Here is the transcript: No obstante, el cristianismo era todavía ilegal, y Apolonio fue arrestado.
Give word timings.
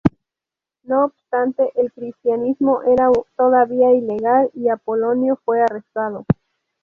No 0.81 1.05
obstante, 1.05 1.71
el 1.75 1.91
cristianismo 1.93 2.81
era 2.81 3.11
todavía 3.37 3.93
ilegal, 3.93 4.49
y 4.55 4.67
Apolonio 4.69 5.39
fue 5.45 5.61
arrestado. 5.61 6.25